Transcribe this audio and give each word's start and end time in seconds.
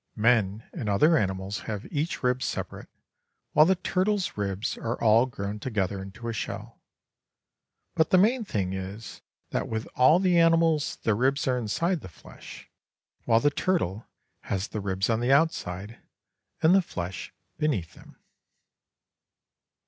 Men 0.15 0.67
and 0.73 0.89
other 0.89 1.15
animals 1.15 1.59
have 1.69 1.85
each 1.91 2.23
rib 2.23 2.41
separate, 2.41 2.89
while 3.51 3.67
the 3.67 3.75
turtle's 3.75 4.35
ribs 4.35 4.75
are 4.75 4.99
all 4.99 5.27
grown 5.27 5.59
together 5.59 6.01
into 6.01 6.27
a 6.27 6.33
shell. 6.33 6.81
But 7.93 8.09
the 8.09 8.17
main 8.17 8.43
thing 8.43 8.73
is 8.73 9.21
that 9.51 9.67
with 9.67 9.87
all 9.93 10.17
the 10.17 10.39
animals 10.39 10.95
the 11.03 11.13
ribs 11.13 11.47
are 11.47 11.59
inside 11.59 11.99
the 12.01 12.09
flesh, 12.09 12.67
while 13.25 13.41
the 13.41 13.51
turtle 13.51 14.07
has 14.45 14.69
the 14.69 14.81
ribs 14.81 15.07
on 15.07 15.19
the 15.19 15.31
outside, 15.31 15.99
and 16.63 16.73
the 16.73 16.81
flesh 16.81 17.31
beneath 17.59 17.93
them. 17.93 18.15